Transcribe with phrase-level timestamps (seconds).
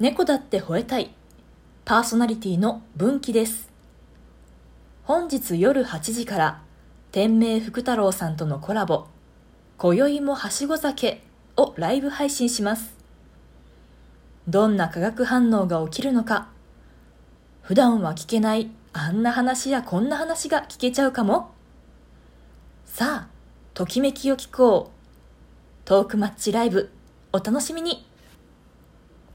[0.00, 1.10] 猫だって吠えたい。
[1.84, 3.68] パーソナリティの分岐です。
[5.02, 6.62] 本日夜8時から
[7.12, 9.08] 天明福太郎さんとのコラボ
[9.76, 11.22] 今宵もはしご酒
[11.58, 12.96] をライブ配信します。
[14.48, 16.48] どんな化学反応が起きるのか
[17.60, 21.50] 普段は聞けないあんな話やこんな話が聞けちゃうかも。
[22.86, 23.28] さあ
[23.74, 25.84] ときめきを聞こう。
[25.84, 26.88] トークマッチライブ
[27.34, 28.06] お楽しみに。